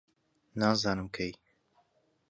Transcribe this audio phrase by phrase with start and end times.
[0.59, 1.31] نازانم کەی